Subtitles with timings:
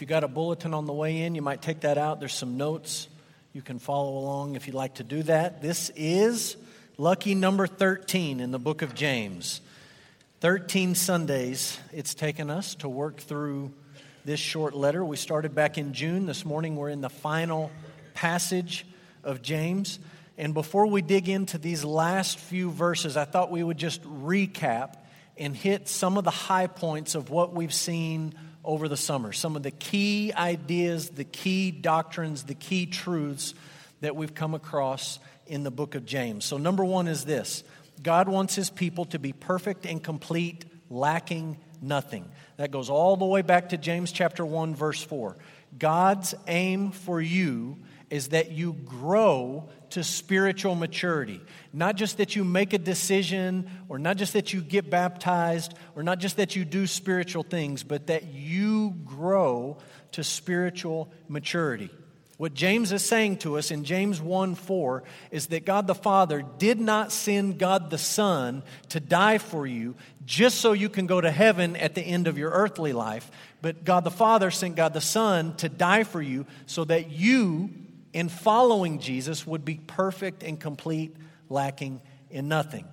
[0.00, 2.20] If you got a bulletin on the way in, you might take that out.
[2.20, 3.06] There's some notes.
[3.52, 5.60] You can follow along if you'd like to do that.
[5.60, 6.56] This is
[6.96, 9.60] lucky number 13 in the book of James.
[10.40, 13.74] 13 Sundays it's taken us to work through
[14.24, 15.04] this short letter.
[15.04, 16.24] We started back in June.
[16.24, 17.70] This morning we're in the final
[18.14, 18.86] passage
[19.22, 19.98] of James.
[20.38, 24.94] And before we dig into these last few verses, I thought we would just recap
[25.36, 28.32] and hit some of the high points of what we've seen
[28.64, 33.54] over the summer, some of the key ideas, the key doctrines, the key truths
[34.00, 36.44] that we've come across in the book of James.
[36.44, 37.64] So, number one is this
[38.02, 42.30] God wants his people to be perfect and complete, lacking nothing.
[42.56, 45.36] That goes all the way back to James chapter 1, verse 4.
[45.78, 47.78] God's aim for you
[48.10, 51.40] is that you grow to spiritual maturity.
[51.72, 56.02] Not just that you make a decision, or not just that you get baptized, or
[56.02, 59.78] not just that you do spiritual things, but that you grow
[60.12, 61.90] to spiritual maturity.
[62.40, 66.42] What James is saying to us in James 1 4 is that God the Father
[66.56, 69.94] did not send God the Son to die for you
[70.24, 73.84] just so you can go to heaven at the end of your earthly life, but
[73.84, 77.68] God the Father sent God the Son to die for you so that you,
[78.12, 81.16] in following Jesus, would be perfect and complete,
[81.48, 82.86] lacking in nothing.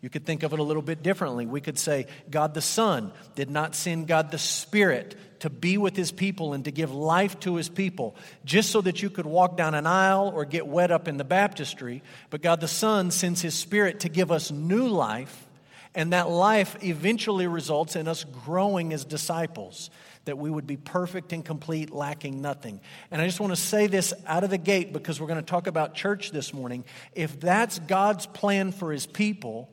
[0.00, 1.44] You could think of it a little bit differently.
[1.44, 5.94] We could say, God the Son did not send God the Spirit to be with
[5.94, 9.56] his people and to give life to his people just so that you could walk
[9.56, 12.02] down an aisle or get wet up in the baptistry.
[12.30, 15.46] But God the Son sends his Spirit to give us new life,
[15.94, 19.90] and that life eventually results in us growing as disciples.
[20.26, 22.80] That we would be perfect and complete, lacking nothing.
[23.10, 25.46] And I just want to say this out of the gate because we're going to
[25.46, 26.84] talk about church this morning.
[27.14, 29.70] If that's God's plan for his people,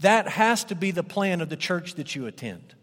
[0.00, 2.74] that has to be the plan of the church that you attend.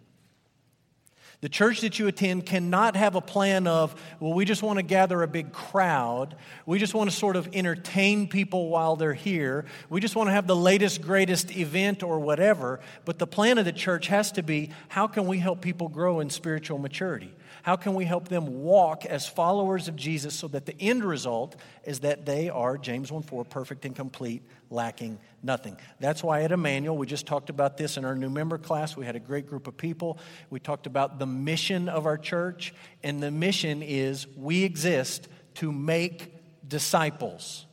[1.42, 4.84] The church that you attend cannot have a plan of, well, we just want to
[4.84, 6.36] gather a big crowd.
[6.66, 9.66] We just want to sort of entertain people while they're here.
[9.90, 12.80] We just want to have the latest, greatest event or whatever.
[13.04, 16.20] But the plan of the church has to be how can we help people grow
[16.20, 17.34] in spiritual maturity?
[17.64, 21.56] How can we help them walk as followers of Jesus so that the end result
[21.84, 25.78] is that they are, James 1 4, perfect and complete, lacking nothing?
[26.00, 28.98] That's why at Emmanuel, we just talked about this in our new member class.
[28.98, 30.18] We had a great group of people.
[30.50, 32.74] We talked about the mission of our church,
[33.04, 36.34] and the mission is we exist to make
[36.68, 37.66] disciples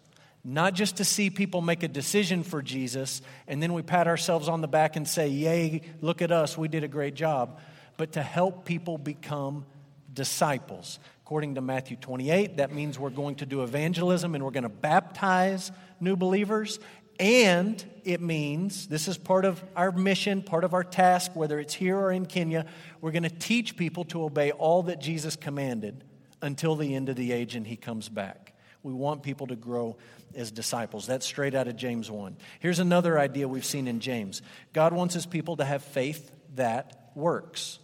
[0.45, 4.49] not just to see people make a decision for Jesus and then we pat ourselves
[4.49, 7.61] on the back and say, Yay, look at us, we did a great job,
[7.97, 9.65] but to help people become
[10.13, 10.99] disciples.
[11.25, 14.69] According to Matthew 28, that means we're going to do evangelism and we're going to
[14.69, 16.81] baptize new believers.
[17.19, 21.75] And it means, this is part of our mission, part of our task, whether it's
[21.75, 22.67] here or in Kenya,
[23.01, 26.05] we're going to teach people to obey all that Jesus commanded
[26.41, 28.55] until the end of the age and he comes back.
[28.83, 29.97] We want people to grow
[30.35, 31.07] as disciples.
[31.07, 32.37] That's straight out of James 1.
[32.59, 34.43] Here's another idea we've seen in James
[34.73, 37.79] God wants his people to have faith that works.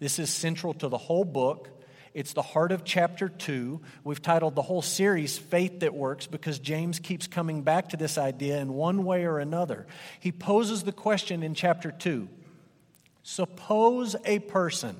[0.00, 1.68] This is central to the whole book.
[2.12, 3.80] It's the heart of chapter 2.
[4.02, 8.18] We've titled the whole series Faith That Works because James keeps coming back to this
[8.18, 9.86] idea in one way or another.
[10.18, 12.28] He poses the question in chapter 2
[13.22, 14.96] Suppose a person,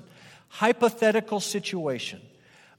[0.47, 2.21] hypothetical situation,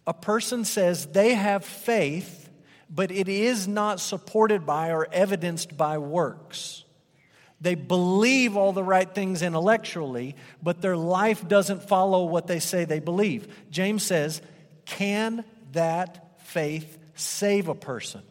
[0.07, 2.49] a person says they have faith,
[2.89, 6.85] but it is not supported by or evidenced by works.
[7.63, 12.85] They believe all the right things intellectually, but their life doesn't follow what they say
[12.85, 13.47] they believe.
[13.71, 14.43] James says,
[14.85, 18.23] Can that faith save a person?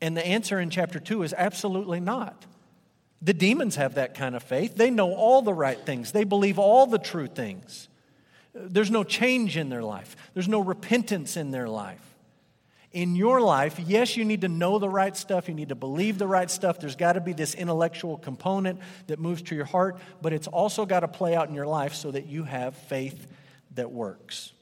[0.00, 2.46] And the answer in chapter 2 is absolutely not.
[3.22, 4.74] The demons have that kind of faith.
[4.74, 7.88] They know all the right things, they believe all the true things.
[8.54, 12.17] There's no change in their life, there's no repentance in their life
[12.92, 16.18] in your life, yes, you need to know the right stuff, you need to believe
[16.18, 16.80] the right stuff.
[16.80, 20.86] There's got to be this intellectual component that moves to your heart, but it's also
[20.86, 23.26] got to play out in your life so that you have faith
[23.74, 24.52] that works.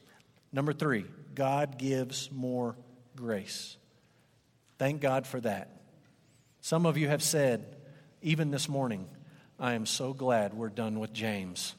[0.52, 1.04] Number three,
[1.34, 2.74] God gives more
[3.14, 3.76] grace.
[4.78, 5.70] Thank God for that.
[6.60, 7.64] Some of you have said,
[8.22, 9.06] even this morning,
[9.60, 11.74] I am so glad we're done with James.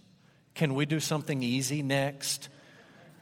[0.56, 2.50] Can we do something easy next?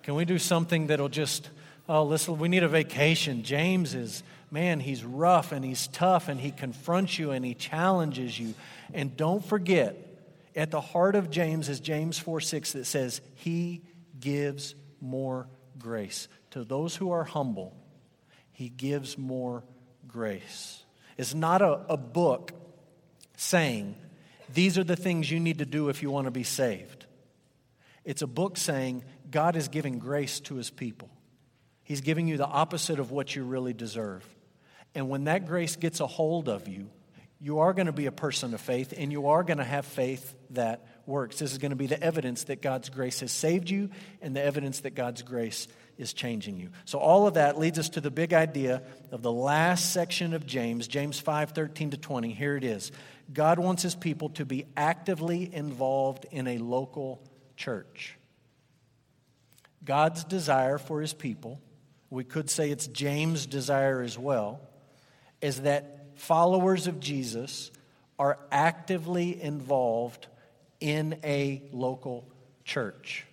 [0.03, 1.49] Can we do something that'll just
[1.87, 3.43] oh, listen, we need a vacation.
[3.43, 8.39] James is, man, he's rough and he's tough and he confronts you and he challenges
[8.39, 8.53] you.
[8.93, 9.97] And don't forget,
[10.55, 13.81] at the heart of James is James 4 6 that says, He
[14.19, 15.47] gives more
[15.77, 16.27] grace.
[16.51, 17.75] To those who are humble,
[18.51, 19.63] He gives more
[20.07, 20.83] grace.
[21.17, 22.53] It's not a, a book
[23.35, 23.95] saying,
[24.53, 27.05] These are the things you need to do if you want to be saved.
[28.05, 31.09] It's a book saying God is giving grace to his people.
[31.85, 34.27] He's giving you the opposite of what you really deserve.
[34.93, 36.89] And when that grace gets a hold of you,
[37.39, 39.85] you are going to be a person of faith and you are going to have
[39.85, 41.37] faith that works.
[41.37, 43.89] This is going to be the evidence that God's grace has saved you
[44.21, 45.67] and the evidence that God's grace
[45.97, 46.69] is changing you.
[46.85, 48.81] So all of that leads us to the big idea
[49.11, 52.33] of the last section of James, James 5:13 to 20.
[52.33, 52.91] Here it is.
[53.31, 57.21] God wants his people to be actively involved in a local
[57.55, 58.17] church.
[59.83, 61.61] God's desire for his people,
[62.15, 64.61] we could say it's James' desire as well,
[65.41, 67.71] is that followers of Jesus
[68.17, 70.27] are actively involved
[70.79, 72.25] in a local
[72.63, 73.25] church.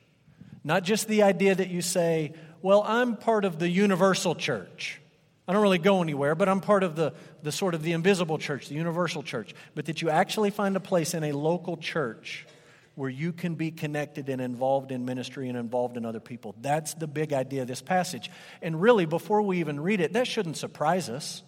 [0.64, 5.00] Not just the idea that you say, well, I'm part of the universal church.
[5.46, 8.38] I don't really go anywhere, but I'm part of the, the sort of the invisible
[8.38, 9.54] church, the universal church.
[9.74, 12.46] But that you actually find a place in a local church
[12.94, 16.54] where you can be connected and involved in ministry and involved in other people.
[16.60, 18.30] That's the big idea of this passage.
[18.60, 21.42] And really, before we even read it, that shouldn't surprise us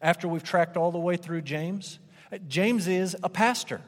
[0.00, 1.98] after we've tracked all the way through James.
[2.48, 3.80] James is a pastor.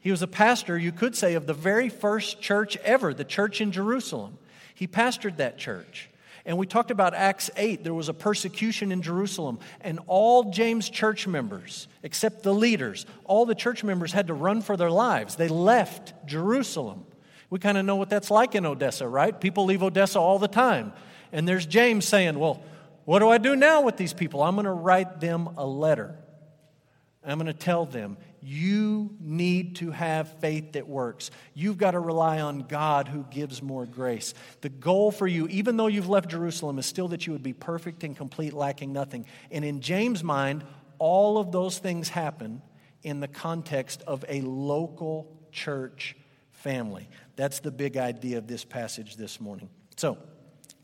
[0.00, 3.60] He was a pastor, you could say, of the very first church ever, the church
[3.60, 4.38] in Jerusalem.
[4.74, 6.10] He pastored that church.
[6.46, 7.82] And we talked about Acts 8.
[7.82, 13.46] There was a persecution in Jerusalem, and all James church members, except the leaders, all
[13.46, 15.34] the church members had to run for their lives.
[15.34, 17.04] They left Jerusalem.
[17.50, 19.38] We kind of know what that's like in Odessa, right?
[19.38, 20.92] People leave Odessa all the time.
[21.32, 22.62] And there's James saying, Well,
[23.04, 24.42] what do I do now with these people?
[24.42, 26.14] I'm going to write them a letter.
[27.24, 31.32] I'm going to tell them, you need to have faith that works.
[31.52, 34.34] You've got to rely on God who gives more grace.
[34.60, 37.52] The goal for you, even though you've left Jerusalem, is still that you would be
[37.52, 39.26] perfect and complete, lacking nothing.
[39.50, 40.62] And in James' mind,
[41.00, 42.62] all of those things happen
[43.02, 46.14] in the context of a local church
[46.52, 47.08] family.
[47.34, 49.70] That's the big idea of this passage this morning.
[49.96, 50.18] So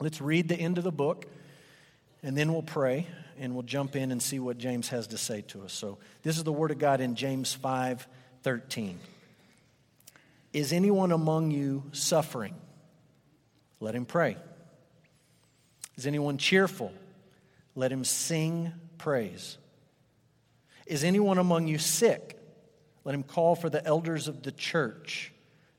[0.00, 1.26] let's read the end of the book,
[2.25, 3.06] and then we'll pray
[3.43, 5.73] and we'll jump in and see what James has to say to us.
[5.73, 8.06] So, this is the Word of God in James 5
[8.44, 9.00] 13.
[10.53, 12.55] Is anyone among you suffering?
[13.81, 14.37] Let him pray.
[15.97, 16.93] Is anyone cheerful?
[17.75, 19.59] Let him sing praise.
[20.87, 22.39] Is anyone among you sick?
[23.05, 25.33] Let him call for the elders of the church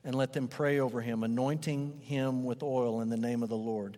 [0.04, 3.56] and let them pray over him, anointing him with oil in the name of the
[3.56, 3.98] Lord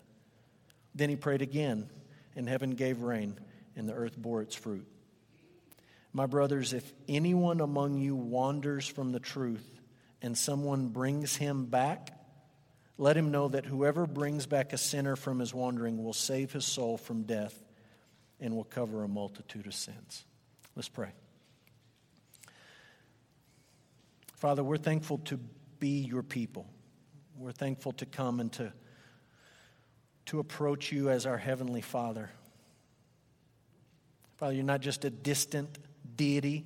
[0.93, 1.89] Then he prayed again,
[2.35, 3.39] and heaven gave rain,
[3.75, 4.87] and the earth bore its fruit.
[6.13, 9.65] My brothers, if anyone among you wanders from the truth
[10.21, 12.11] and someone brings him back,
[12.97, 16.65] let him know that whoever brings back a sinner from his wandering will save his
[16.65, 17.57] soul from death
[18.39, 20.25] and will cover a multitude of sins.
[20.75, 21.09] Let's pray.
[24.35, 25.39] Father, we're thankful to
[25.79, 26.67] be your people.
[27.37, 28.73] We're thankful to come and to
[30.27, 32.29] to approach you as our Heavenly Father.
[34.37, 35.77] Father, you're not just a distant
[36.15, 36.65] deity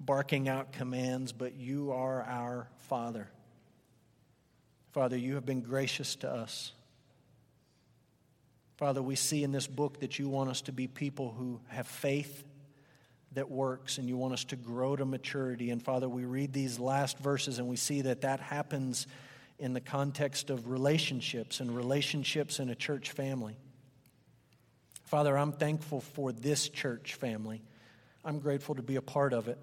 [0.00, 3.28] barking out commands, but you are our Father.
[4.92, 6.72] Father, you have been gracious to us.
[8.76, 11.86] Father, we see in this book that you want us to be people who have
[11.86, 12.44] faith
[13.34, 15.70] that works and you want us to grow to maturity.
[15.70, 19.06] And Father, we read these last verses and we see that that happens
[19.62, 23.56] in the context of relationships and relationships in a church family.
[25.04, 27.62] Father, I'm thankful for this church family.
[28.24, 29.58] I'm grateful to be a part of it.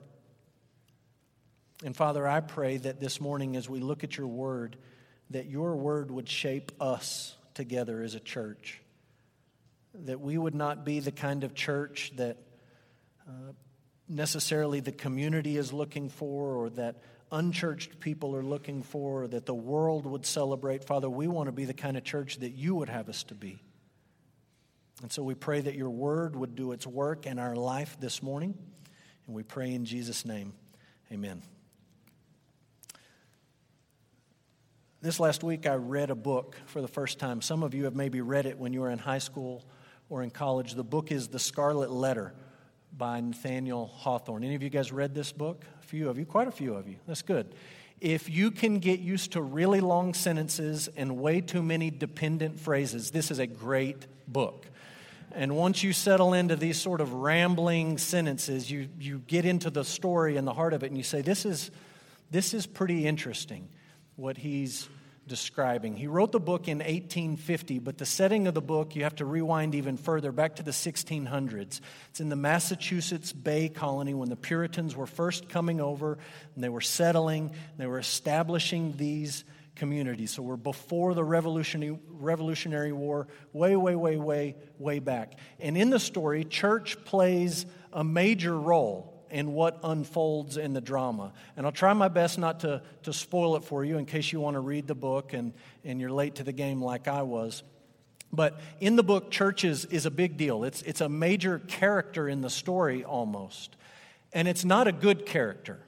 [1.84, 4.78] And Father, I pray that this morning as we look at your word,
[5.32, 8.80] that your word would shape us together as a church.
[10.06, 12.38] That we would not be the kind of church that
[13.28, 13.52] uh,
[14.08, 19.54] necessarily the community is looking for or that unchurched people are looking for, that the
[19.54, 20.84] world would celebrate.
[20.84, 23.36] Father, we want to be the kind of church that you would have us to
[23.36, 23.62] be.
[25.02, 28.22] And so we pray that your word would do its work in our life this
[28.22, 28.58] morning.
[29.28, 30.54] And we pray in Jesus' name.
[31.12, 31.42] Amen.
[35.02, 37.42] This last week, I read a book for the first time.
[37.42, 39.64] Some of you have maybe read it when you were in high school
[40.10, 40.74] or in college.
[40.74, 42.34] The book is The Scarlet Letter
[42.92, 44.44] by Nathaniel Hawthorne.
[44.44, 45.64] Any of you guys read this book?
[45.90, 46.98] Few of you, quite a few of you.
[47.08, 47.56] That's good.
[48.00, 53.10] If you can get used to really long sentences and way too many dependent phrases,
[53.10, 54.68] this is a great book.
[55.32, 59.84] And once you settle into these sort of rambling sentences, you, you get into the
[59.84, 61.72] story and the heart of it, and you say, This is,
[62.30, 63.68] this is pretty interesting
[64.16, 64.88] what he's
[65.30, 65.96] describing.
[65.96, 69.26] He wrote the book in 1850, but the setting of the book, you have to
[69.26, 71.80] rewind even further, back to the 1600s.
[72.10, 76.18] It's in the Massachusetts Bay Colony when the Puritans were first coming over
[76.56, 79.46] and they were settling, they were establishing these
[79.76, 80.32] communities.
[80.32, 85.40] So we're before the Revolutionary, Revolutionary War, way, way, way, way, way back.
[85.60, 91.34] And in the story, church plays a major role in what unfolds in the drama.
[91.56, 94.40] And I'll try my best not to, to spoil it for you in case you
[94.40, 97.64] want to read the book and, and you're late to the game like I was.
[98.32, 100.64] But in the book, churches is a big deal.
[100.64, 103.76] It's, it's a major character in the story almost.
[104.34, 105.80] And it's not a good character.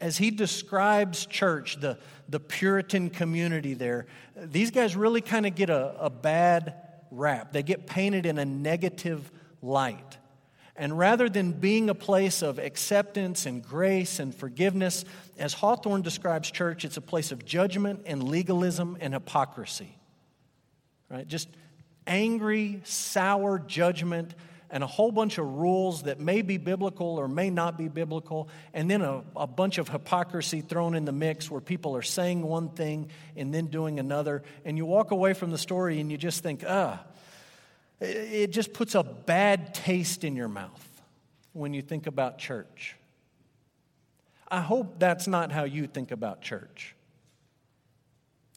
[0.00, 4.06] As he describes church, the, the Puritan community there,
[4.36, 6.74] these guys really kind of get a, a bad
[7.10, 7.52] rap.
[7.52, 9.30] They get painted in a negative
[9.60, 10.18] light.
[10.78, 15.04] And rather than being a place of acceptance and grace and forgiveness,
[15.36, 19.92] as Hawthorne describes church, it's a place of judgment and legalism and hypocrisy.
[21.10, 21.26] Right?
[21.26, 21.48] Just
[22.06, 24.34] angry, sour judgment
[24.70, 28.48] and a whole bunch of rules that may be biblical or may not be biblical,
[28.74, 32.42] and then a, a bunch of hypocrisy thrown in the mix where people are saying
[32.42, 34.42] one thing and then doing another.
[34.64, 37.02] And you walk away from the story and you just think, ah,
[38.00, 41.02] it just puts a bad taste in your mouth
[41.52, 42.96] when you think about church.
[44.50, 46.94] I hope that's not how you think about church.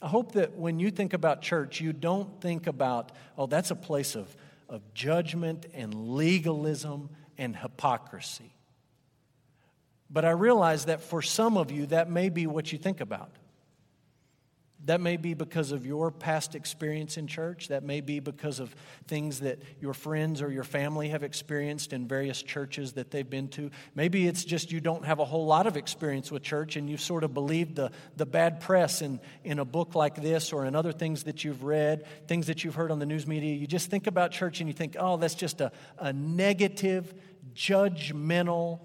[0.01, 3.75] I hope that when you think about church, you don't think about, oh, that's a
[3.75, 4.35] place of,
[4.69, 8.53] of judgment and legalism and hypocrisy.
[10.09, 13.31] But I realize that for some of you, that may be what you think about.
[14.85, 17.67] That may be because of your past experience in church.
[17.67, 18.75] That may be because of
[19.07, 23.47] things that your friends or your family have experienced in various churches that they've been
[23.49, 23.69] to.
[23.93, 27.01] Maybe it's just you don't have a whole lot of experience with church and you've
[27.01, 30.75] sort of believed the, the bad press in, in a book like this or in
[30.75, 33.53] other things that you've read, things that you've heard on the news media.
[33.53, 37.13] You just think about church and you think, oh, that's just a, a negative,
[37.53, 38.79] judgmental,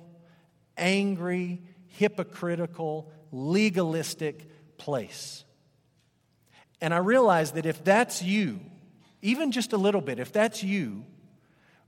[0.77, 5.46] angry, hypocritical, legalistic place.
[6.81, 8.61] And I realize that if that's you,
[9.23, 11.05] even just a little bit, if that's you,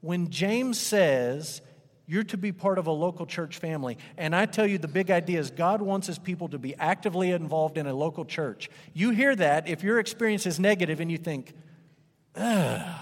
[0.00, 1.61] when James says
[2.07, 5.11] you're to be part of a local church family, and I tell you the big
[5.11, 8.71] idea is God wants his people to be actively involved in a local church.
[8.95, 11.52] You hear that if your experience is negative and you think,
[12.35, 12.99] ugh,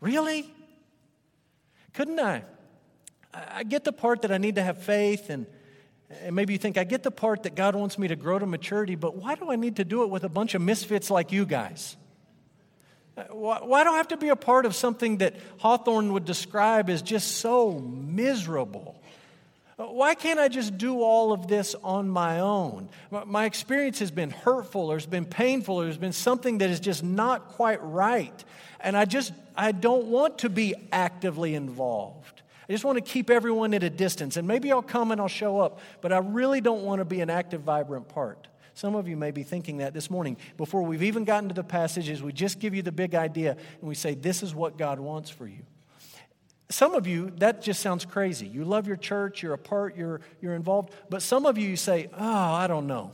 [0.00, 0.52] really?
[1.94, 2.42] Couldn't I?
[3.32, 5.46] I get the part that I need to have faith and
[6.22, 8.46] and maybe you think, I get the part that God wants me to grow to
[8.46, 11.32] maturity, but why do I need to do it with a bunch of misfits like
[11.32, 11.96] you guys?
[13.16, 16.90] Uh, why do I have to be a part of something that Hawthorne would describe
[16.90, 19.00] as just so miserable?
[19.78, 22.88] Uh, why can't I just do all of this on my own?
[23.10, 26.78] My experience has been hurtful, or has been painful, or there's been something that is
[26.78, 28.44] just not quite right.
[28.80, 32.35] And I just, I don't want to be actively involved.
[32.68, 34.36] I just want to keep everyone at a distance.
[34.36, 37.20] And maybe I'll come and I'll show up, but I really don't want to be
[37.20, 38.48] an active, vibrant part.
[38.74, 40.36] Some of you may be thinking that this morning.
[40.56, 43.88] Before we've even gotten to the passages, we just give you the big idea and
[43.88, 45.62] we say, This is what God wants for you.
[46.68, 48.46] Some of you, that just sounds crazy.
[48.46, 50.92] You love your church, you're a part, you're, you're involved.
[51.08, 53.12] But some of you, you say, Oh, I don't know.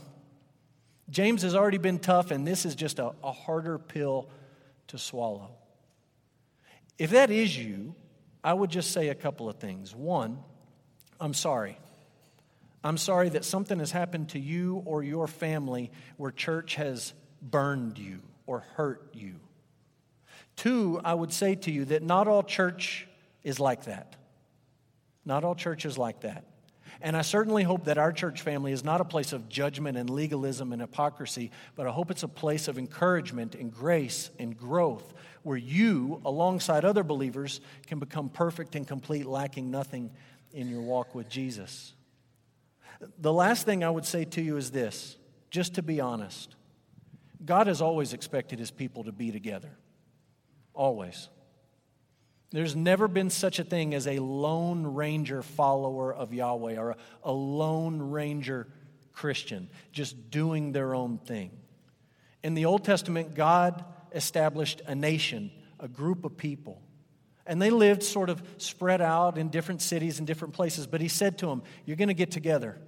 [1.11, 4.31] James has already been tough, and this is just a, a harder pill
[4.89, 5.51] to swallow.
[6.99, 7.95] If that is you,
[8.45, 9.95] I would just say a couple of things.
[9.95, 10.39] One,
[11.21, 11.79] I'm sorry.
[12.85, 17.99] I'm sorry that something has happened to you or your family where church has burned
[17.99, 19.37] you or hurt you.
[20.57, 23.07] Two, I would say to you that not all church
[23.45, 24.17] is like that.
[25.25, 26.45] Not all church is like that.
[27.01, 30.11] And I certainly hope that our church family is not a place of judgment and
[30.11, 35.15] legalism and hypocrisy, but I hope it's a place of encouragement and grace and growth
[35.43, 40.11] where you, alongside other believers, can become perfect and complete, lacking nothing
[40.53, 41.95] in your walk with Jesus.
[43.19, 45.17] The last thing I would say to you is this
[45.51, 46.55] just to be honest
[47.45, 49.71] God has always expected his people to be together.
[50.75, 51.29] Always.
[52.53, 57.33] There's never been such a thing as a lone ranger follower of Yahweh or a,
[57.33, 58.69] lone ranger
[59.13, 61.51] Christian just doing their own thing.
[62.43, 66.83] In the Old Testament, God established a nation, a group of people.
[67.47, 70.87] And they lived sort of spread out in different cities and different places.
[70.87, 72.79] But he said to them, You're going to get together.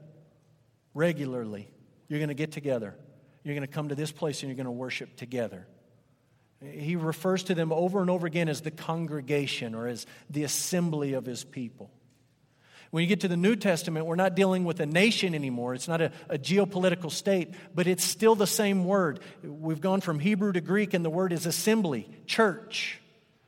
[0.92, 1.68] regularly.
[2.06, 2.94] You're going to get together.
[3.42, 5.66] You're going to come to this place and you're going to worship together.
[6.73, 11.14] He refers to them over and over again as the congregation or as the assembly
[11.14, 11.90] of his people.
[12.94, 15.75] When you get to the New Testament, we're not dealing with a nation anymore.
[15.75, 19.18] It's not a, a, geopolitical state, but it's still the same word.
[19.42, 23.00] We've gone from Hebrew to Greek, and the word is assembly, church,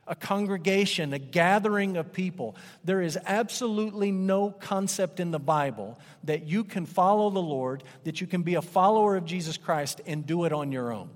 [0.05, 2.57] a congregation, a gathering of people.
[2.83, 8.19] There is absolutely no concept in the Bible that you can follow the Lord, that
[8.19, 11.09] you can be a follower of Jesus Christ and do it on your own.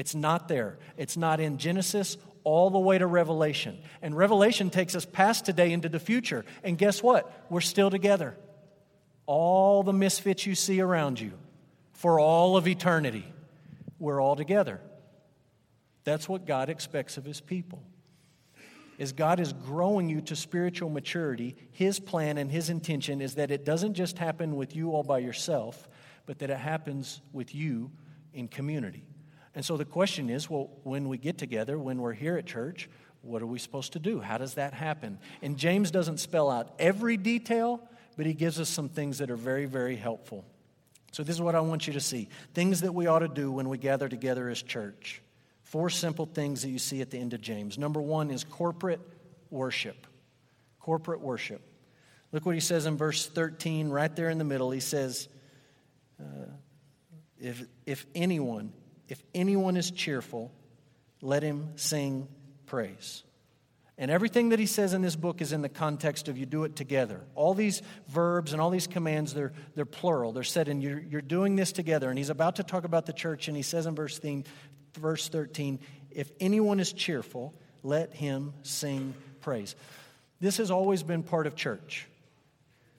[0.00, 0.78] It's not there.
[0.96, 3.78] It's not in Genesis all the way to Revelation.
[4.00, 6.46] And Revelation takes us past today into the future.
[6.64, 7.30] And guess what?
[7.50, 8.34] We're still together.
[9.26, 11.32] All the misfits you see around you
[11.92, 13.30] for all of eternity,
[13.98, 14.80] we're all together.
[16.04, 17.82] That's what God expects of his people.
[18.98, 23.50] As God is growing you to spiritual maturity, his plan and his intention is that
[23.50, 25.90] it doesn't just happen with you all by yourself,
[26.24, 27.90] but that it happens with you
[28.32, 29.04] in community.
[29.54, 32.88] And so the question is well, when we get together, when we're here at church,
[33.22, 34.20] what are we supposed to do?
[34.20, 35.18] How does that happen?
[35.42, 37.80] And James doesn't spell out every detail,
[38.16, 40.44] but he gives us some things that are very, very helpful.
[41.12, 43.50] So, this is what I want you to see things that we ought to do
[43.50, 45.20] when we gather together as church.
[45.62, 47.78] Four simple things that you see at the end of James.
[47.78, 49.00] Number one is corporate
[49.50, 50.06] worship.
[50.80, 51.60] Corporate worship.
[52.32, 54.70] Look what he says in verse 13, right there in the middle.
[54.70, 55.28] He says,
[56.20, 56.46] uh,
[57.40, 58.72] if, if anyone
[59.10, 60.52] if anyone is cheerful,
[61.20, 62.28] let him sing
[62.66, 63.24] praise.
[63.98, 66.64] And everything that he says in this book is in the context of you do
[66.64, 67.20] it together.
[67.34, 70.32] All these verbs and all these commands, they're, they're plural.
[70.32, 72.08] They're said, and you're, you're doing this together.
[72.08, 74.44] And he's about to talk about the church, and he says in verse 13,
[74.94, 79.76] verse 13 if anyone is cheerful, let him sing praise.
[80.40, 82.08] This has always been part of church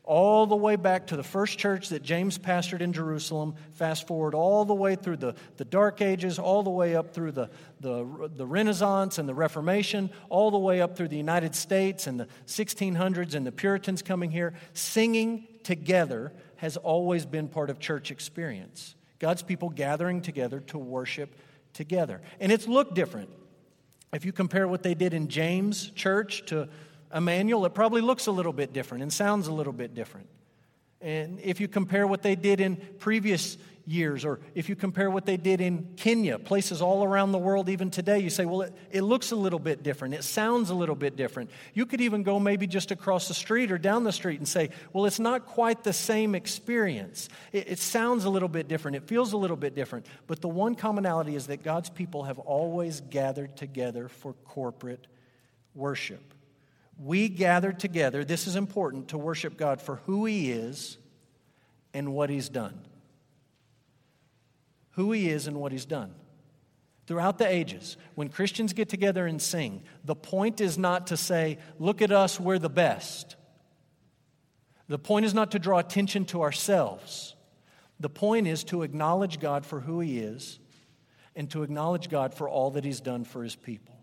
[0.03, 4.33] all the way back to the first church that James pastored in Jerusalem, fast forward
[4.33, 8.29] all the way through the, the Dark Ages, all the way up through the, the,
[8.35, 12.27] the Renaissance and the Reformation, all the way up through the United States and the
[12.47, 14.53] 1600s and the Puritans coming here.
[14.73, 18.95] Singing together has always been part of church experience.
[19.19, 21.35] God's people gathering together to worship
[21.73, 22.21] together.
[22.39, 23.29] And it's looked different.
[24.13, 26.67] If you compare what they did in James' church to
[27.13, 30.27] Emmanuel, it probably looks a little bit different and sounds a little bit different.
[31.01, 35.25] And if you compare what they did in previous years, or if you compare what
[35.25, 38.75] they did in Kenya, places all around the world, even today, you say, well, it,
[38.91, 40.13] it, looks a little bit different.
[40.13, 41.49] It sounds a little bit different.
[41.73, 44.69] You could even go maybe just across the street or down the street and say,
[44.93, 47.29] well, it's not quite the same experience.
[47.51, 48.97] It, it sounds a little bit different.
[48.97, 50.05] It feels a little bit different.
[50.27, 55.07] But the one commonality is that God's people have always gathered together for corporate
[55.73, 56.21] worship
[57.03, 60.97] we gather together, this is important, to worship God for who He is
[61.93, 62.79] and what He's done.
[64.91, 66.13] Who He is and what He's done.
[67.07, 71.57] Throughout the ages, when Christians get together and sing, the point is not to say,
[71.79, 73.35] look at us, we're the best.
[74.87, 77.35] The point is not to draw attention to ourselves.
[77.99, 80.59] The point is to acknowledge God for who He is
[81.35, 83.95] and to acknowledge God for all that He's done for His people.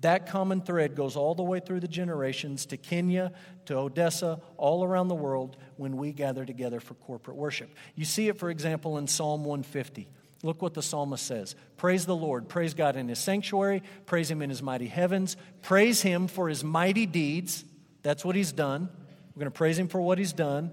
[0.00, 3.32] That common thread goes all the way through the generations to Kenya,
[3.66, 7.70] to Odessa, all around the world when we gather together for corporate worship.
[7.94, 10.08] You see it, for example, in Psalm 150.
[10.42, 14.42] Look what the psalmist says Praise the Lord, praise God in his sanctuary, praise him
[14.42, 17.64] in his mighty heavens, praise him for his mighty deeds.
[18.02, 18.88] That's what he's done.
[19.34, 20.72] We're going to praise him for what he's done.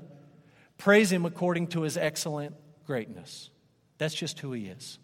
[0.77, 2.55] Praise him according to his excellent
[2.85, 3.51] greatness.
[3.99, 4.97] That's just who he is.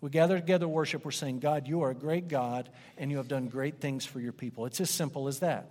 [0.00, 3.28] We gather together worship, we're saying, God, you are a great God and you have
[3.28, 4.66] done great things for your people.
[4.66, 5.70] It's as simple as that.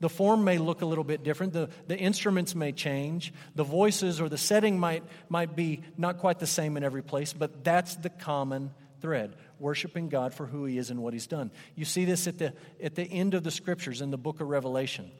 [0.00, 1.52] The form may look a little bit different.
[1.52, 3.32] The, the instruments may change.
[3.56, 7.32] The voices or the setting might, might be not quite the same in every place,
[7.32, 11.50] but that's the common thread worshiping God for who He is and what He's done.
[11.74, 14.48] You see this at the, at the end of the scriptures in the book of
[14.48, 15.10] Revelation.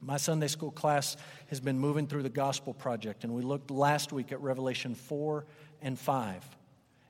[0.00, 1.16] My Sunday school class
[1.48, 5.44] has been moving through the Gospel Project, and we looked last week at Revelation 4
[5.82, 6.44] and 5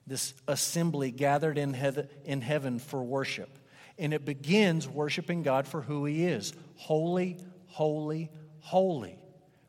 [0.07, 3.59] this assembly gathered in heaven, in heaven for worship.
[3.99, 9.19] And it begins worshiping God for who He is holy, holy, holy.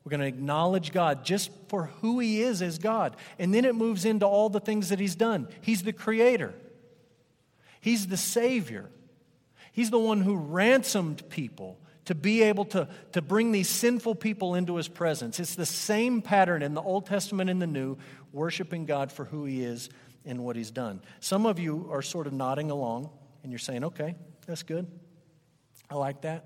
[0.03, 3.15] We're going to acknowledge God just for who He is as God.
[3.39, 5.47] And then it moves into all the things that He's done.
[5.61, 6.53] He's the Creator,
[7.81, 8.89] He's the Savior,
[9.71, 14.55] He's the one who ransomed people to be able to, to bring these sinful people
[14.55, 15.41] into His presence.
[15.41, 17.97] It's the same pattern in the Old Testament and the New,
[18.31, 19.89] worshiping God for who He is
[20.27, 21.01] in what he's done.
[21.21, 23.09] Some of you are sort of nodding along
[23.41, 24.85] and you're saying, okay, that's good.
[25.89, 26.45] I like that.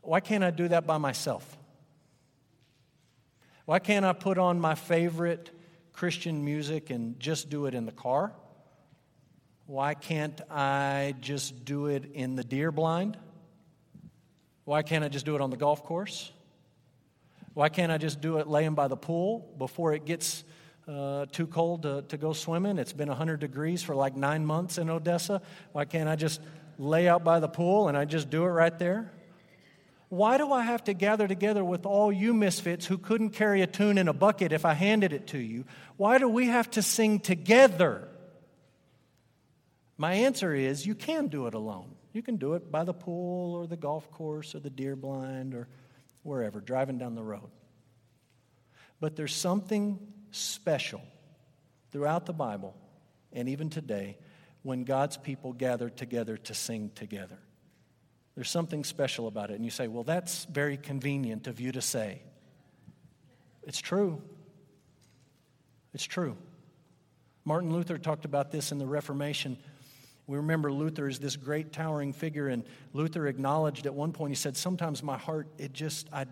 [0.00, 1.56] Why can't I do that by myself?
[3.66, 5.50] Why can't I put on my favorite
[5.92, 8.32] Christian music and just do it in the car?
[9.66, 13.18] Why can't I just do it in the deer blind?
[14.64, 16.30] Why can't I just do it on the golf course?
[17.52, 20.44] Why can't I just do it laying by the pool before it gets
[20.88, 22.78] uh, too cold to, to go swimming?
[22.78, 25.42] It's been 100 degrees for like nine months in Odessa.
[25.72, 26.40] Why can't I just
[26.78, 29.10] lay out by the pool and I just do it right there?
[30.08, 33.66] Why do I have to gather together with all you misfits who couldn't carry a
[33.66, 35.64] tune in a bucket if I handed it to you?
[35.96, 38.08] Why do we have to sing together?
[39.98, 41.94] My answer is you can do it alone.
[42.12, 45.54] You can do it by the pool or the golf course or the deer blind
[45.54, 45.68] or
[46.22, 47.50] wherever, driving down the road.
[49.00, 49.98] But there's something
[50.30, 51.02] special
[51.92, 52.74] throughout the Bible
[53.32, 54.16] and even today
[54.62, 57.38] when God's people gather together to sing together.
[58.34, 59.54] There's something special about it.
[59.54, 62.22] And you say, well, that's very convenient of you to say.
[63.62, 64.22] It's true.
[65.94, 66.36] It's true.
[67.44, 69.56] Martin Luther talked about this in the Reformation.
[70.26, 74.34] We remember Luther is this great towering figure, and Luther acknowledged at one point, he
[74.34, 76.26] said, Sometimes my heart, it just, I,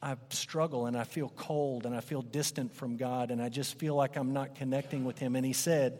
[0.00, 3.78] I struggle and I feel cold and I feel distant from God and I just
[3.78, 5.34] feel like I'm not connecting with Him.
[5.34, 5.98] And he said,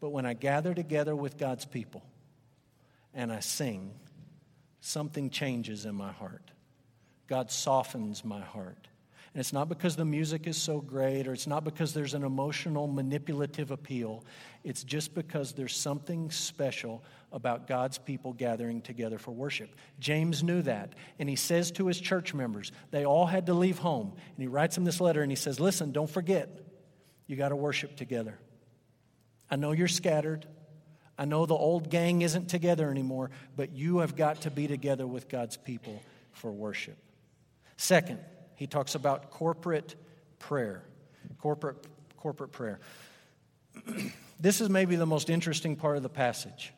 [0.00, 2.02] But when I gather together with God's people
[3.14, 3.92] and I sing,
[4.80, 6.50] something changes in my heart.
[7.28, 8.88] God softens my heart.
[9.32, 12.24] And it's not because the music is so great or it's not because there's an
[12.24, 14.24] emotional, manipulative appeal.
[14.64, 19.74] It's just because there's something special about God's people gathering together for worship.
[19.98, 20.94] James knew that.
[21.18, 24.12] And he says to his church members, they all had to leave home.
[24.14, 26.60] And he writes them this letter and he says, Listen, don't forget,
[27.26, 28.38] you got to worship together.
[29.50, 30.46] I know you're scattered.
[31.16, 35.06] I know the old gang isn't together anymore, but you have got to be together
[35.06, 36.96] with God's people for worship.
[37.76, 38.18] Second,
[38.56, 39.96] he talks about corporate
[40.38, 40.82] prayer.
[41.38, 41.76] Corporate,
[42.16, 42.80] corporate prayer.
[44.40, 46.72] this is maybe the most interesting part of the passage.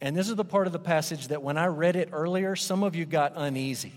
[0.00, 2.82] And this is the part of the passage that when I read it earlier, some
[2.82, 3.92] of you got uneasy.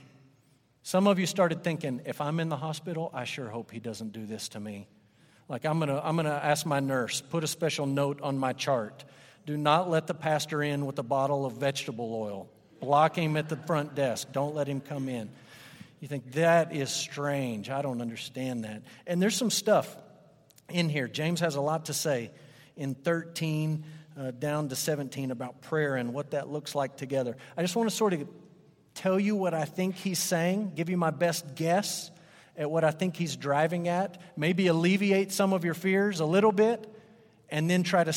[0.82, 4.12] Some of you started thinking, if I'm in the hospital, I sure hope he doesn't
[4.12, 4.88] do this to me.
[5.48, 9.06] Like, I'm gonna, I'm gonna ask my nurse, put a special note on my chart
[9.46, 12.50] do not let the pastor in with a bottle of vegetable oil.
[12.80, 14.30] Block him at the front desk.
[14.32, 15.30] Don't let him come in.
[16.00, 17.70] You think that is strange.
[17.70, 18.84] I don't understand that.
[19.08, 19.96] And there's some stuff
[20.70, 21.08] in here.
[21.08, 22.32] James has a lot to say
[22.76, 23.84] in 13
[24.18, 27.36] uh, down to 17 about prayer and what that looks like together.
[27.58, 28.28] I just want to sort of
[28.94, 32.12] tell you what I think he's saying, give you my best guess
[32.56, 36.52] at what I think he's driving at, maybe alleviate some of your fears a little
[36.52, 36.88] bit,
[37.50, 38.14] and then try to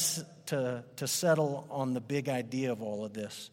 [0.47, 3.51] to, to settle on the big idea of all of this.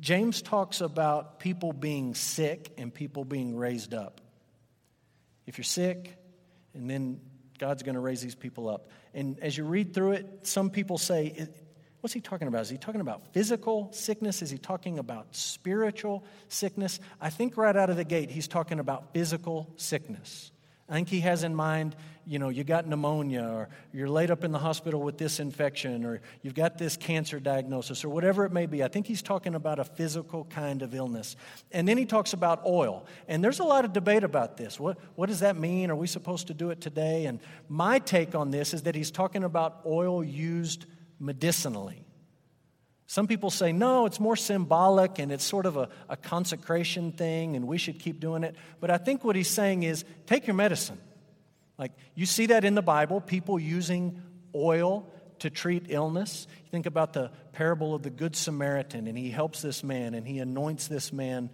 [0.00, 4.20] James talks about people being sick and people being raised up.
[5.46, 6.16] If you're sick,
[6.74, 7.20] and then
[7.58, 8.90] God's going to raise these people up.
[9.14, 11.48] And as you read through it, some people say,
[12.00, 12.62] What's he talking about?
[12.62, 14.40] Is he talking about physical sickness?
[14.40, 16.98] Is he talking about spiritual sickness?
[17.20, 20.50] I think right out of the gate, he's talking about physical sickness.
[20.90, 21.94] I think he has in mind,
[22.26, 26.04] you know, you got pneumonia, or you're laid up in the hospital with this infection,
[26.04, 28.82] or you've got this cancer diagnosis, or whatever it may be.
[28.82, 31.36] I think he's talking about a physical kind of illness.
[31.70, 33.06] And then he talks about oil.
[33.28, 34.80] And there's a lot of debate about this.
[34.80, 35.90] What, what does that mean?
[35.92, 37.26] Are we supposed to do it today?
[37.26, 40.86] And my take on this is that he's talking about oil used
[41.20, 42.04] medicinally.
[43.10, 47.56] Some people say, no, it's more symbolic and it's sort of a, a, consecration thing
[47.56, 48.54] and we should keep doing it.
[48.78, 51.00] But I think what he's saying is take your medicine.
[51.76, 54.22] Like you see that in the Bible, people using
[54.54, 56.46] oil to treat illness.
[56.70, 60.38] Think about the parable of the Good Samaritan and he helps this man and he
[60.38, 61.50] anoints this man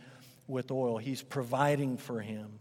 [0.47, 0.99] with oil.
[0.99, 2.61] He's providing for him.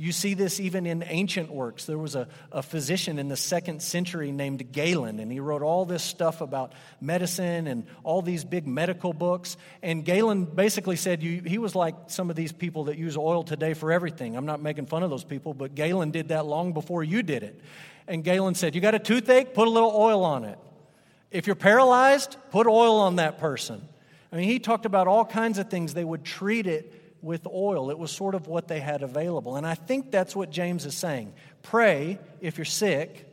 [0.00, 1.84] You see this even in ancient works.
[1.84, 5.84] There was a, a physician in the second century named Galen, and he wrote all
[5.84, 9.56] this stuff about medicine and all these big medical books.
[9.82, 13.42] And Galen basically said you, he was like some of these people that use oil
[13.42, 14.36] today for everything.
[14.36, 17.42] I'm not making fun of those people, but Galen did that long before you did
[17.42, 17.60] it.
[18.06, 19.52] And Galen said, You got a toothache?
[19.52, 20.60] Put a little oil on it.
[21.32, 23.82] If you're paralyzed, put oil on that person.
[24.32, 25.92] I mean, he talked about all kinds of things.
[25.92, 27.90] They would treat it with oil.
[27.90, 29.56] It was sort of what they had available.
[29.56, 31.34] And I think that's what James is saying.
[31.62, 33.26] Pray if you're sick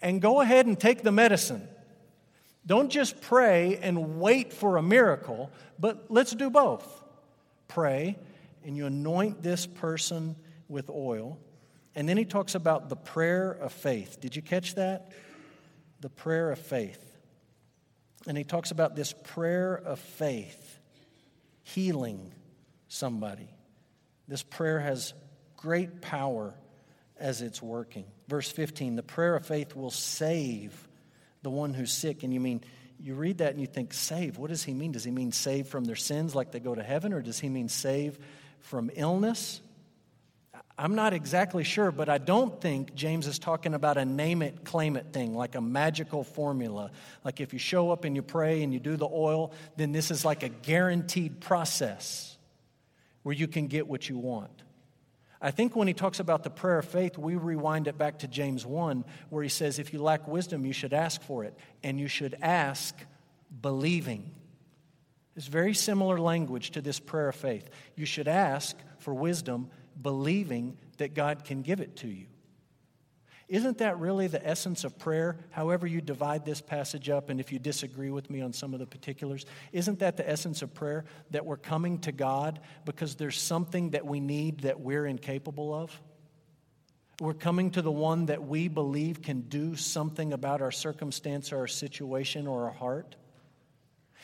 [0.00, 1.68] and go ahead and take the medicine.
[2.64, 6.86] Don't just pray and wait for a miracle, but let's do both.
[7.68, 8.18] Pray
[8.64, 10.36] and you anoint this person
[10.68, 11.38] with oil.
[11.94, 14.20] And then he talks about the prayer of faith.
[14.20, 15.12] Did you catch that?
[16.00, 17.00] The prayer of faith.
[18.26, 20.78] And he talks about this prayer of faith,
[21.64, 22.32] healing,
[22.92, 23.48] somebody.
[24.28, 25.14] This prayer has
[25.56, 26.54] great power
[27.18, 28.04] as it's working.
[28.28, 30.88] Verse 15 the prayer of faith will save
[31.42, 32.22] the one who's sick.
[32.22, 32.62] And you mean,
[33.00, 34.92] you read that and you think, save, what does he mean?
[34.92, 37.48] Does he mean save from their sins like they go to heaven, or does he
[37.48, 38.18] mean save
[38.60, 39.60] from illness?
[40.78, 44.64] I'm not exactly sure, but I don't think James is talking about a name it,
[44.64, 46.90] claim it thing, like a magical formula.
[47.24, 50.10] Like if you show up and you pray and you do the oil, then this
[50.10, 52.31] is like a guaranteed process
[53.22, 54.62] where you can get what you want.
[55.40, 58.28] I think when he talks about the prayer of faith, we rewind it back to
[58.28, 61.98] James 1, where he says, If you lack wisdom, you should ask for it, and
[61.98, 62.94] you should ask
[63.60, 64.30] believing.
[65.34, 67.68] It's very similar language to this prayer of faith.
[67.96, 72.26] You should ask for wisdom, believing that God can give it to you.
[73.52, 75.36] Isn't that really the essence of prayer?
[75.50, 78.80] However, you divide this passage up, and if you disagree with me on some of
[78.80, 81.04] the particulars, isn't that the essence of prayer?
[81.32, 86.00] That we're coming to God because there's something that we need that we're incapable of?
[87.20, 91.58] We're coming to the one that we believe can do something about our circumstance or
[91.58, 93.16] our situation or our heart?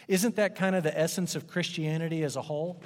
[0.09, 2.83] Isn't that kind of the essence of Christianity as a whole?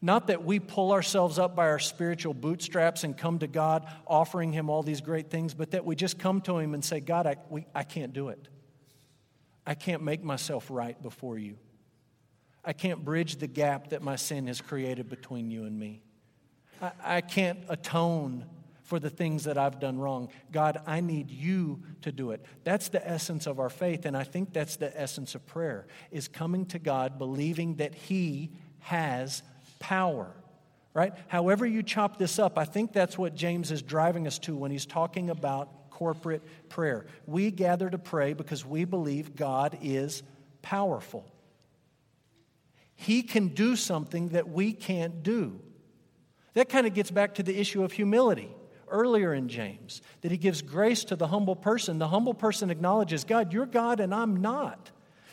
[0.00, 4.52] Not that we pull ourselves up by our spiritual bootstraps and come to God offering
[4.52, 7.26] Him all these great things, but that we just come to Him and say, God,
[7.26, 8.48] I, we, I can't do it.
[9.66, 11.58] I can't make myself right before you.
[12.64, 16.02] I can't bridge the gap that my sin has created between you and me.
[16.80, 18.44] I, I can't atone
[18.82, 20.30] for the things that I've done wrong.
[20.52, 22.42] God, I need you to do it.
[22.64, 26.28] That's the essence of our faith, and I think that's the essence of prayer, is
[26.28, 29.42] coming to God believing that He has
[29.78, 30.34] power,
[30.94, 31.12] right?
[31.28, 34.70] However, you chop this up, I think that's what James is driving us to when
[34.70, 37.06] he's talking about corporate prayer.
[37.26, 40.22] We gather to pray because we believe God is
[40.62, 41.24] powerful.
[42.94, 45.60] He can do something that we can't do.
[46.54, 48.54] That kind of gets back to the issue of humility
[48.90, 51.98] earlier in James, that he gives grace to the humble person.
[51.98, 54.90] The humble person acknowledges, God, you're God and I'm not.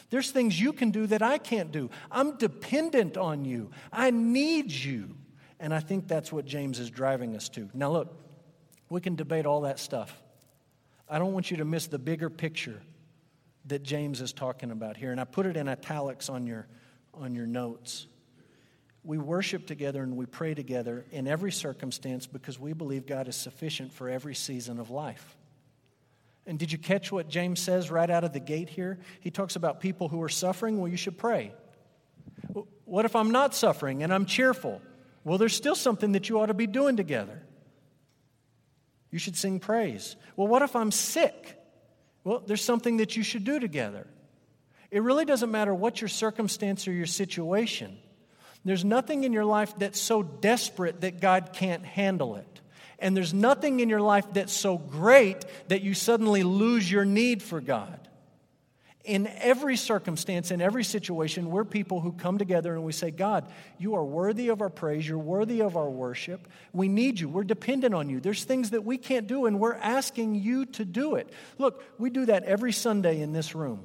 [0.09, 1.89] There's things you can do that I can't do.
[2.11, 3.71] I'm dependent on you.
[3.91, 5.15] I need you.
[5.59, 7.69] And I think that's what James is driving us to.
[7.73, 8.15] Now, look,
[8.89, 10.21] we can debate all that stuff.
[11.09, 12.81] I don't want you to miss the bigger picture
[13.65, 15.11] that James is talking about here.
[15.11, 16.67] And I put it in italics on your,
[17.13, 18.07] on your notes.
[19.03, 23.35] We worship together and we pray together in every circumstance because we believe God is
[23.35, 25.35] sufficient for every season of life.
[26.47, 28.99] And did you catch what James says right out of the gate here?
[29.19, 30.79] He talks about people who are suffering.
[30.79, 31.53] Well, you should pray.
[32.85, 34.81] What if I'm not suffering and I'm cheerful?
[35.23, 37.41] Well, there's still something that you ought to be doing together.
[39.09, 40.15] You should sing praise.
[40.35, 41.59] Well, what if I'm sick?
[42.23, 44.07] Well, there's something that you should do together.
[44.91, 47.97] It really doesn't matter what your circumstance or your situation.
[48.63, 52.61] There's nothing in your life that's so desperate that God can't handle it.
[52.99, 57.43] And there's nothing in your life that's so great that you suddenly lose your need
[57.43, 57.99] for God.
[59.03, 63.47] In every circumstance, in every situation, we're people who come together and we say, God,
[63.77, 65.07] you are worthy of our praise.
[65.07, 66.47] You're worthy of our worship.
[66.73, 67.29] We need you.
[67.29, 68.19] We're dependent on you.
[68.19, 71.31] There's things that we can't do, and we're asking you to do it.
[71.59, 73.83] Look, we do that every Sunday in this room.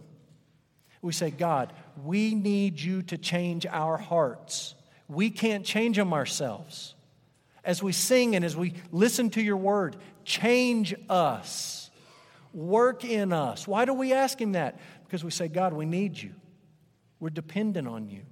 [1.02, 4.74] We say, God, we need you to change our hearts.
[5.06, 6.94] We can't change them ourselves
[7.64, 11.90] as we sing and as we listen to your word, change us,
[12.52, 13.66] work in us.
[13.68, 14.80] Why do we ask Him that?
[15.04, 16.32] Because we say, God, we need you,
[17.18, 18.22] we're dependent on you.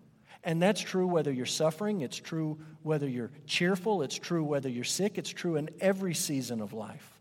[0.44, 4.84] And that's true whether you're suffering, it's true whether you're cheerful, it's true whether you're
[4.84, 7.20] sick, it's true in every season of life.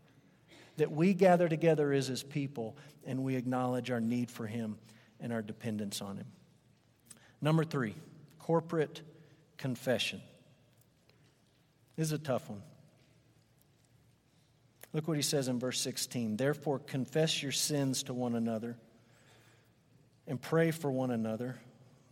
[0.76, 4.78] That we gather together as His people and we acknowledge our need for Him
[5.20, 6.26] and our dependence on Him.
[7.40, 7.94] Number three,
[8.38, 9.02] corporate
[9.56, 10.20] confession.
[11.98, 12.62] This is a tough one.
[14.92, 16.36] Look what he says in verse 16.
[16.36, 18.76] Therefore, confess your sins to one another
[20.28, 21.56] and pray for one another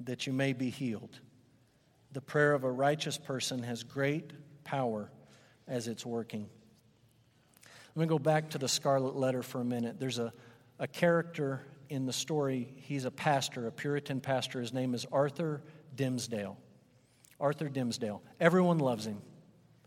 [0.01, 1.20] that you may be healed.
[2.11, 4.33] The prayer of a righteous person has great
[4.64, 5.09] power
[5.68, 6.49] as it's working.
[7.94, 10.01] Let me go back to the scarlet letter for a minute.
[10.01, 10.33] There's a,
[10.81, 12.75] a character in the story.
[12.79, 14.61] He's a pastor, a Puritan pastor.
[14.61, 15.62] His name is Arthur
[15.94, 16.57] Dimmesdale.
[17.38, 18.20] Arthur Dimmesdale.
[18.40, 19.22] Everyone loves him.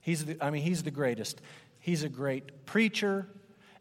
[0.02, 1.42] He's the, I mean, he's the greatest.
[1.80, 3.28] He's a great preacher.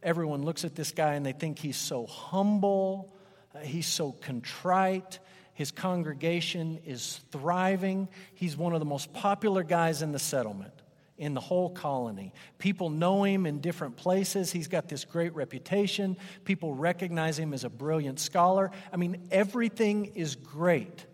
[0.02, 3.12] Everyone looks at this guy and they think he's so humble,
[3.54, 5.18] uh, he's so contrite.
[5.54, 8.08] His congregation is thriving.
[8.34, 10.72] He's one of the most popular guys in the settlement,
[11.16, 12.32] in the whole colony.
[12.58, 14.52] People know him in different places.
[14.52, 16.16] He's got this great reputation.
[16.44, 18.70] People recognize him as a brilliant scholar.
[18.92, 21.06] I mean, everything is great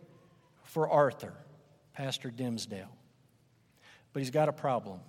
[0.65, 1.33] for Arthur,
[1.95, 2.94] Pastor Dimmesdale.
[4.15, 5.01] But he's got a problem.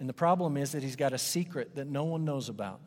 [0.00, 2.80] And the problem is that he's got a secret that no one knows about.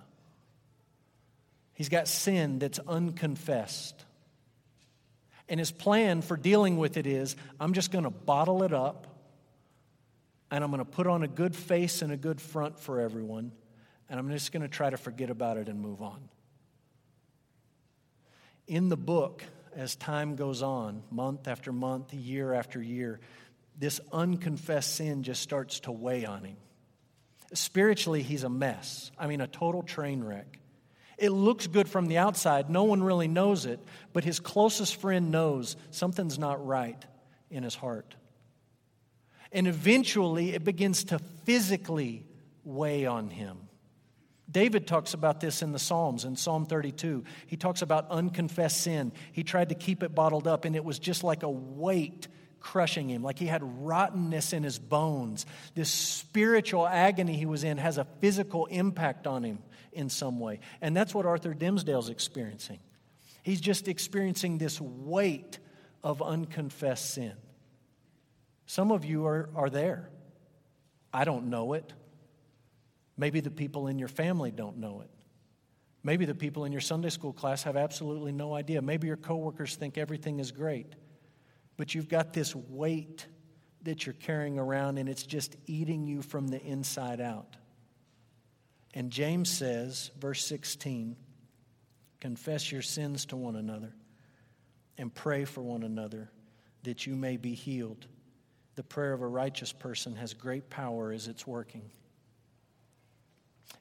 [1.73, 4.03] He's got sin that's unconfessed.
[5.47, 9.07] And his plan for dealing with it is I'm just going to bottle it up
[10.49, 13.51] and I'm going to put on a good face and a good front for everyone,
[14.09, 16.29] and I'm just going to try to forget about it and move on.
[18.67, 19.43] In the book,
[19.75, 23.19] as time goes on, month after month, year after year,
[23.77, 26.57] this unconfessed sin just starts to weigh on him.
[27.53, 29.11] Spiritually, he's a mess.
[29.17, 30.59] I mean, a total train wreck.
[31.17, 32.69] It looks good from the outside.
[32.69, 33.79] No one really knows it,
[34.11, 37.03] but his closest friend knows something's not right
[37.49, 38.15] in his heart.
[39.51, 42.25] And eventually, it begins to physically
[42.65, 43.57] weigh on him.
[44.51, 47.23] David talks about this in the Psalms, in Psalm 32.
[47.47, 49.11] He talks about unconfessed sin.
[49.31, 52.27] He tried to keep it bottled up, and it was just like a weight
[52.59, 55.45] crushing him, like he had rottenness in his bones.
[55.73, 59.59] This spiritual agony he was in has a physical impact on him
[59.93, 60.59] in some way.
[60.81, 62.79] And that's what Arthur Dimmesdale's experiencing.
[63.43, 65.59] He's just experiencing this weight
[66.03, 67.33] of unconfessed sin.
[68.65, 70.09] Some of you are, are there.
[71.13, 71.93] I don't know it.
[73.17, 75.09] Maybe the people in your family don't know it.
[76.03, 78.81] Maybe the people in your Sunday school class have absolutely no idea.
[78.81, 80.93] Maybe your coworkers think everything is great.
[81.77, 83.25] But you've got this weight
[83.83, 87.55] that you're carrying around and it's just eating you from the inside out.
[88.93, 91.17] And James says, verse 16,
[92.21, 93.93] confess your sins to one another
[94.97, 96.31] and pray for one another
[96.83, 98.07] that you may be healed.
[98.75, 101.91] The prayer of a righteous person has great power as it's working.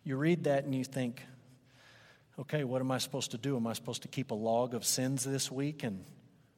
[0.02, 1.22] You read that and you think,
[2.38, 3.56] okay, what am I supposed to do?
[3.56, 6.04] Am I supposed to keep a log of sins this week and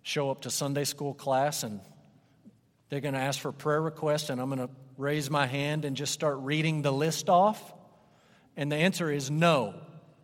[0.06, 1.80] show up to Sunday school class and
[2.88, 5.96] they're going to ask for prayer requests and I'm going to raise my hand and
[5.96, 7.60] just start reading the list off?
[8.56, 9.74] And the answer is no,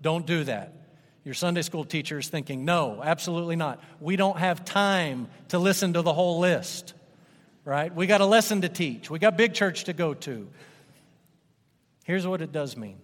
[0.00, 0.72] don't do that.
[1.24, 3.82] Your Sunday school teacher is thinking, no, absolutely not.
[4.00, 6.94] We don't have time to listen to the whole list,
[7.64, 7.92] right?
[7.92, 10.48] We got a lesson to teach, we got big church to go to.
[12.04, 12.98] Here's what it does mean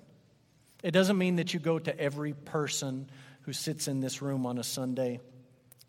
[0.84, 3.10] it doesn't mean that you go to every person
[3.42, 5.20] who sits in this room on a Sunday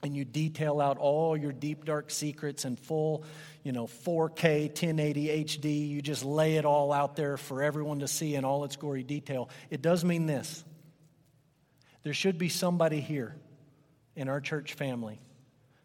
[0.03, 3.23] and you detail out all your deep dark secrets in full
[3.63, 8.07] you know 4k 1080 hd you just lay it all out there for everyone to
[8.07, 9.49] see in all its gory detail.
[9.69, 10.63] It does mean this.
[12.03, 13.35] There should be somebody here
[14.15, 15.19] in our church family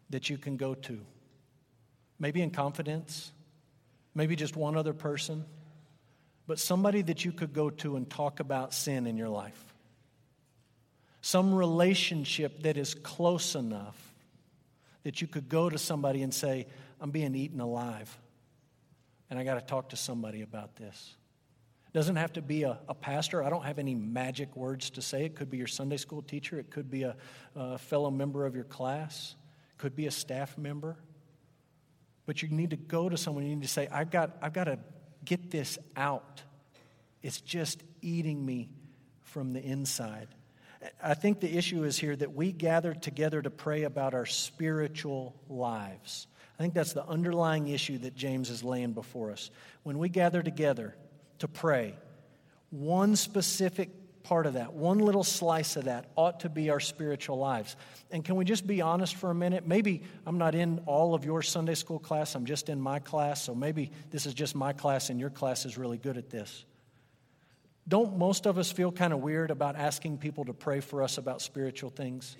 [0.09, 0.99] that you can go to.
[2.19, 3.31] Maybe in confidence
[4.15, 5.45] maybe just one other person
[6.47, 9.73] but somebody that you could go to and talk about sin in your life.
[11.21, 14.04] Some relationship that is close enough
[15.05, 16.65] that you could go to somebody and say,
[16.99, 18.17] I'm being eaten alive.
[19.29, 21.13] And I got to talk to somebody about this.
[21.85, 23.43] It doesn't have to be a, a, pastor.
[23.43, 25.23] I don't have any magic words to say.
[25.23, 27.15] It could be your Sunday school teacher, it could be a,
[27.55, 29.35] a fellow member of your class,
[29.69, 30.97] it could be a staff member.
[32.25, 34.63] But you need to go to someone, you need to say, I've got, I've got
[34.63, 34.79] to
[35.23, 36.41] get this out.
[37.21, 38.69] It's just eating me
[39.21, 40.29] from the inside.
[41.01, 45.35] I think the issue is here that we gather together to pray about our spiritual
[45.49, 46.27] lives.
[46.57, 49.51] I think that's the underlying issue that James is laying before us.
[49.83, 50.95] When we gather together
[51.39, 51.95] to pray,
[52.69, 53.89] one specific
[54.23, 57.75] part of that, one little slice of that, ought to be our spiritual lives.
[58.09, 59.67] And can we just be honest for a minute?
[59.67, 63.43] Maybe I'm not in all of your Sunday school class, I'm just in my class,
[63.43, 66.65] so maybe this is just my class and your class is really good at this.
[67.87, 71.17] Don't most of us feel kind of weird about asking people to pray for us
[71.17, 72.35] about spiritual things?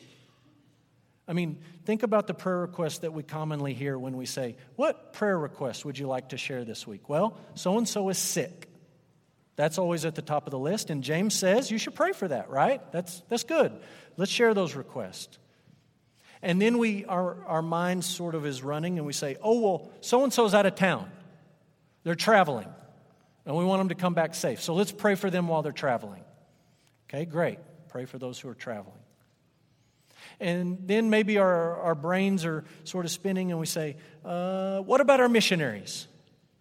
[1.28, 5.14] I mean, think about the prayer requests that we commonly hear when we say, What
[5.14, 7.10] prayer request would you like to share this week?
[7.10, 8.70] Well, so and so is sick.
[9.56, 10.90] That's always at the top of the list.
[10.90, 12.82] And James says you should pray for that, right?
[12.92, 13.72] That's, that's good.
[14.18, 15.40] Let's share those requests.
[16.42, 19.92] And then we, our, our mind sort of is running and we say, Oh, well,
[20.02, 21.10] so and so's out of town.
[22.04, 22.68] They're traveling
[23.46, 24.62] and we want them to come back safe.
[24.62, 26.24] So let's pray for them while they're traveling.
[27.10, 27.60] Okay, great.
[27.89, 28.98] Pray for those who are traveling.
[30.39, 35.02] And then maybe our, our brains are sort of spinning and we say, uh, What
[35.02, 36.08] about our missionaries?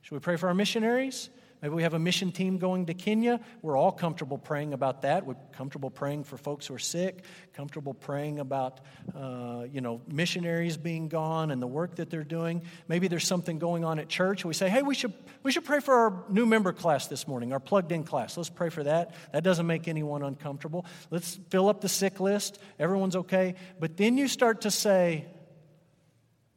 [0.02, 1.30] Should we pray for our missionaries?
[1.64, 3.40] Maybe we have a mission team going to Kenya.
[3.62, 5.24] We're all comfortable praying about that.
[5.24, 8.80] We're comfortable praying for folks who are sick, comfortable praying about,
[9.16, 12.60] uh, you know, missionaries being gone and the work that they're doing.
[12.86, 14.44] Maybe there's something going on at church.
[14.44, 17.50] We say, hey, we should, we should pray for our new member class this morning,
[17.54, 18.36] our plugged in class.
[18.36, 19.14] Let's pray for that.
[19.32, 20.84] That doesn't make anyone uncomfortable.
[21.10, 22.58] Let's fill up the sick list.
[22.78, 23.54] Everyone's okay.
[23.80, 25.24] But then you start to say,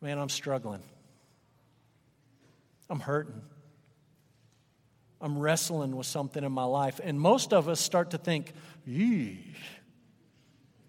[0.01, 0.83] man, I'm struggling.
[2.89, 3.41] I'm hurting.
[5.22, 6.99] I'm wrestling with something in my life.
[7.03, 8.53] And most of us start to think,
[8.86, 9.55] yee,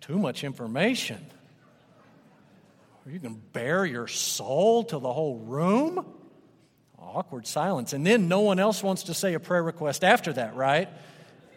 [0.00, 1.24] too much information.
[3.06, 6.04] You can bare your soul to the whole room?
[6.98, 7.94] Awkward silence.
[7.94, 10.88] And then no one else wants to say a prayer request after that, right?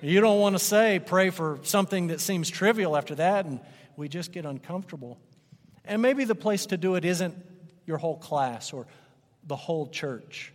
[0.02, 3.60] You don't want to say, pray for something that seems trivial after that, and
[3.98, 5.20] we just get uncomfortable.
[5.84, 7.36] And maybe the place to do it isn't
[7.86, 8.88] your whole class or
[9.44, 10.54] the whole church.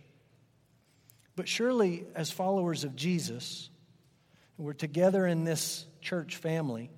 [1.37, 3.69] But surely, as followers of Jesus,
[4.57, 6.89] we're together in this church family,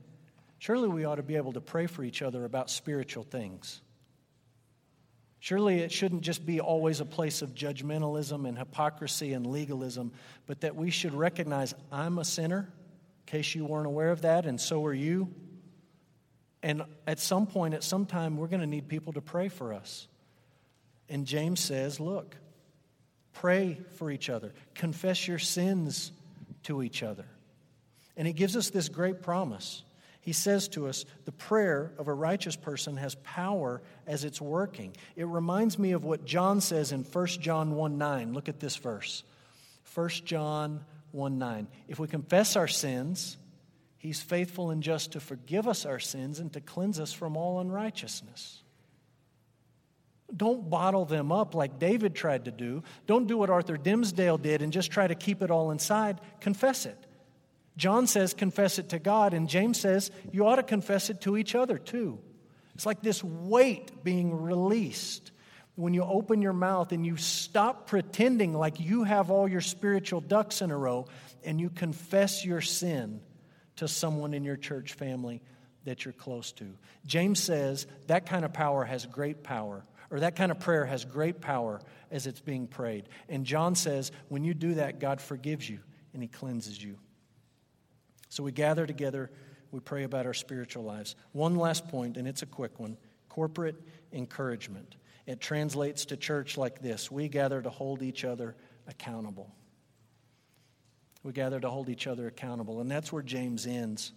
[0.60, 3.82] surely we ought to be able to pray for each other about spiritual things.
[5.40, 10.14] Surely it shouldn't just be always a place of judgmentalism and hypocrisy and legalism,
[10.48, 14.46] but that we should recognize I'm a sinner, in case you weren't aware of that,
[14.46, 15.34] and so are you.
[16.64, 19.74] And at some point, at some time, we're going to need people to pray for
[19.74, 20.08] us.
[21.10, 22.38] And James says, look,
[23.34, 26.12] pray for each other, confess your sins
[26.64, 27.26] to each other.
[28.18, 29.84] And he gives us this great promise.
[30.22, 34.96] He says to us, the prayer of a righteous person has power as it's working.
[35.16, 38.34] It reminds me of what John says in 1 John 1 9.
[38.34, 39.24] Look at this verse.
[39.96, 41.68] 1 John 1 9.
[41.88, 43.38] If we confess our sins,
[43.98, 47.60] he's faithful and just to forgive us our sins and to cleanse us from all
[47.60, 48.62] unrighteousness.
[50.36, 52.84] Don't bottle them up like David tried to do.
[53.08, 56.22] Don't do what Arthur Dimmesdale did and just try to keep it all inside.
[56.40, 56.98] Confess it.
[57.78, 61.38] John says, confess it to God, and James says, you ought to confess it to
[61.38, 62.20] each other too.
[62.76, 65.32] It's like this weight being released
[65.76, 70.20] when you open your mouth and you stop pretending like you have all your spiritual
[70.20, 71.08] ducks in a row
[71.46, 73.22] and you confess your sin
[73.78, 75.42] to someone in your church family
[75.86, 76.66] that you're close to.
[77.06, 81.05] James says that kind of power has great power, or that kind of prayer has
[81.05, 81.82] great power
[82.12, 83.10] as it's being prayed.
[83.28, 85.80] And John says when you do that, God forgives you
[86.14, 86.97] and he cleanses you.
[88.30, 89.32] So we gather together,
[89.72, 91.16] we pray about our spiritual lives.
[91.32, 92.97] One last point, and it's a quick one
[93.28, 93.76] corporate
[94.12, 94.95] encouragement.
[95.26, 98.55] It translates to church like this We gather to hold each other
[98.88, 99.53] accountable.
[101.24, 102.82] We gather to hold each other accountable.
[102.82, 104.14] And that's where James ends.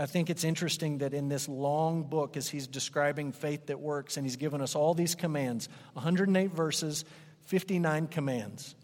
[0.00, 4.16] I think it's interesting that in this long book, as he's describing faith that works,
[4.16, 7.04] and he's given us all these commands 108 verses,
[7.42, 8.74] 59 commands.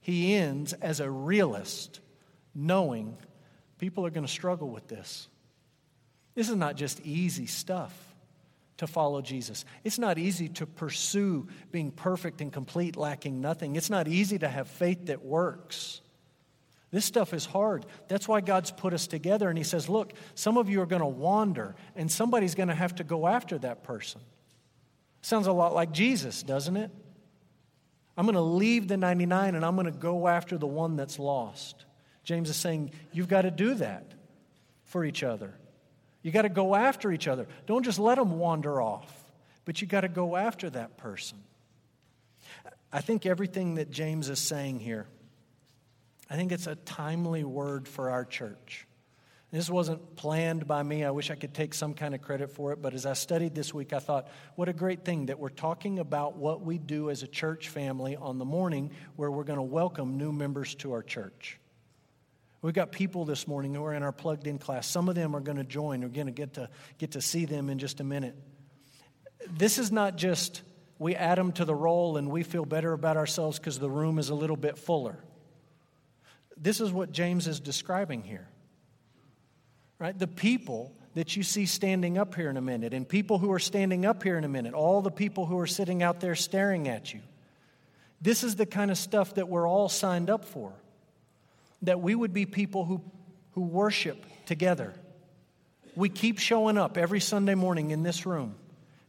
[0.00, 1.98] He ends as a realist
[2.54, 3.16] knowing
[3.78, 5.26] people are going to struggle with this.
[6.36, 7.92] This is not just easy stuff
[8.76, 9.64] to follow Jesus.
[9.82, 13.74] It's not easy to pursue being perfect and complete, lacking nothing.
[13.74, 16.02] It's not easy to have faith that works.
[16.90, 17.84] This stuff is hard.
[18.08, 21.02] That's why God's put us together and He says, Look, some of you are going
[21.02, 24.20] to wander, and somebody's going to have to go after that person.
[25.20, 26.90] Sounds a lot like Jesus, doesn't it?
[28.16, 31.20] I'm going to leave the 99 and I'm going to go after the one that's
[31.20, 31.84] lost.
[32.24, 34.12] James is saying you've got to do that
[34.84, 35.54] for each other.
[36.22, 37.46] You got to go after each other.
[37.66, 39.24] Don't just let them wander off,
[39.64, 41.38] but you got to go after that person.
[42.92, 45.06] I think everything that James is saying here,
[46.30, 48.86] I think it's a timely word for our church.
[49.50, 51.04] This wasn't planned by me.
[51.04, 52.82] I wish I could take some kind of credit for it.
[52.82, 55.98] But as I studied this week, I thought, what a great thing that we're talking
[55.98, 59.62] about what we do as a church family on the morning where we're going to
[59.62, 61.58] welcome new members to our church.
[62.60, 64.86] We've got people this morning who are in our plugged in class.
[64.86, 66.02] Some of them are going to join.
[66.02, 66.68] We're going to get to
[66.98, 68.34] get to see them in just a minute.
[69.48, 70.60] This is not just
[70.98, 74.18] we add them to the roll and we feel better about ourselves because the room
[74.18, 75.16] is a little bit fuller.
[76.60, 78.48] This is what James is describing here.
[79.98, 80.16] Right?
[80.16, 83.58] The people that you see standing up here in a minute, and people who are
[83.58, 86.86] standing up here in a minute, all the people who are sitting out there staring
[86.86, 87.20] at you.
[88.20, 90.72] This is the kind of stuff that we're all signed up for
[91.82, 93.02] that we would be people who,
[93.52, 94.92] who worship together.
[95.94, 98.54] We keep showing up every Sunday morning in this room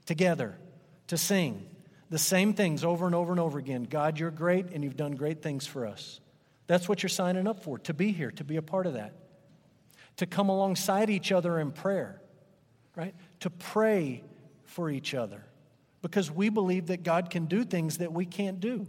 [0.06, 0.56] together
[1.08, 1.66] to sing
[2.10, 3.84] the same things over and over and over again.
[3.84, 6.20] God, you're great and you've done great things for us.
[6.70, 9.16] That's what you're signing up for, to be here, to be a part of that.
[10.18, 12.22] To come alongside each other in prayer,
[12.96, 13.16] right?
[13.40, 14.24] To pray
[14.66, 15.44] for each other
[16.04, 18.86] because we believe that God can do things that we can't do.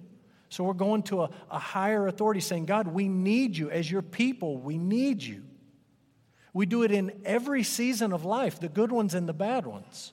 [0.50, 3.70] So we're going to a, a higher authority saying, God, we need you.
[3.70, 5.42] As your people, we need you.
[6.52, 10.12] We do it in every season of life, the good ones and the bad ones.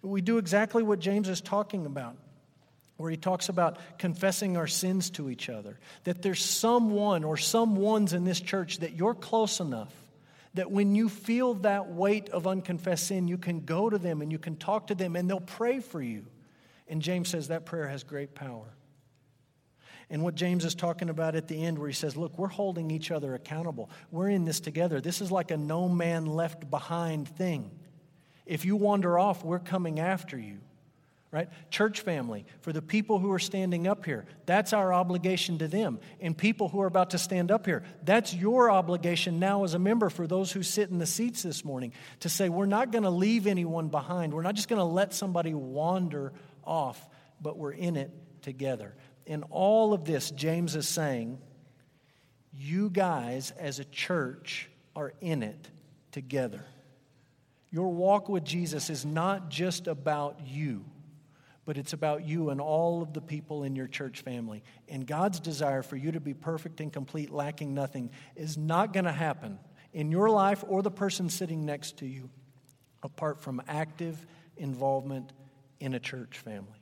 [0.00, 2.16] We do exactly what James is talking about,
[3.02, 5.80] where he talks about confessing our sins to each other.
[6.04, 9.92] That there's someone or some ones in this church that you're close enough
[10.54, 14.30] that when you feel that weight of unconfessed sin, you can go to them and
[14.30, 16.24] you can talk to them and they'll pray for you.
[16.86, 18.72] And James says that prayer has great power.
[20.08, 22.90] And what James is talking about at the end, where he says, Look, we're holding
[22.92, 23.90] each other accountable.
[24.12, 25.00] We're in this together.
[25.00, 27.70] This is like a no man left behind thing.
[28.46, 30.58] If you wander off, we're coming after you
[31.32, 31.48] right?
[31.70, 35.98] Church family, for the people who are standing up here, that's our obligation to them.
[36.20, 39.78] And people who are about to stand up here, that's your obligation now as a
[39.78, 43.04] member for those who sit in the seats this morning to say, we're not going
[43.04, 44.34] to leave anyone behind.
[44.34, 47.08] We're not just going to let somebody wander off,
[47.40, 48.10] but we're in it
[48.42, 48.94] together.
[49.24, 51.38] In all of this, James is saying,
[52.52, 55.70] you guys as a church are in it
[56.10, 56.66] together.
[57.70, 60.84] Your walk with Jesus is not just about you
[61.64, 64.62] but it's about you and all of the people in your church family.
[64.88, 69.04] And God's desire for you to be perfect and complete, lacking nothing, is not going
[69.04, 69.58] to happen
[69.92, 72.28] in your life or the person sitting next to you
[73.02, 75.32] apart from active involvement
[75.80, 76.81] in a church family.